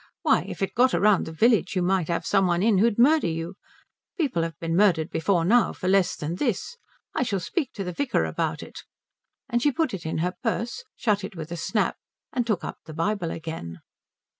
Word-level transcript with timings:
Why, 0.23 0.45
if 0.49 0.63
it 0.63 0.73
got 0.73 0.93
round 0.93 1.27
the 1.27 1.31
village 1.31 1.75
you 1.75 1.83
might 1.83 2.07
have 2.07 2.25
some 2.25 2.47
one 2.47 2.63
in 2.63 2.79
who'd 2.79 2.97
murder 2.97 3.27
you. 3.27 3.53
People 4.17 4.41
have 4.41 4.57
been 4.57 4.75
murdered 4.75 5.11
before 5.11 5.45
now 5.45 5.73
for 5.73 5.87
less 5.87 6.15
than 6.15 6.37
this. 6.37 6.75
I 7.13 7.21
shall 7.21 7.39
speak 7.39 7.71
to 7.73 7.83
the 7.83 7.91
vicar 7.93 8.25
about 8.25 8.63
it." 8.63 8.81
And 9.47 9.61
she 9.61 9.71
put 9.71 9.93
it 9.93 10.03
in 10.07 10.17
her 10.17 10.33
purse, 10.41 10.85
shut 10.95 11.23
it 11.23 11.35
with 11.35 11.51
a 11.51 11.55
snap, 11.55 11.97
and 12.33 12.47
took 12.47 12.63
up 12.63 12.79
the 12.85 12.95
Bible 12.95 13.29
again. 13.29 13.81